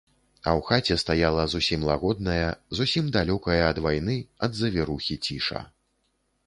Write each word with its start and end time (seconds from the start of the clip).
А 0.47 0.53
ў 0.59 0.63
хаце 0.69 0.95
стаяла 1.03 1.43
зусім 1.53 1.85
лагодная, 1.89 2.47
зусім 2.81 3.13
далёкая 3.19 3.59
ад 3.71 3.77
вайны, 3.87 4.15
ад 4.47 4.51
завірухі 4.63 5.21
ціша. 5.29 5.61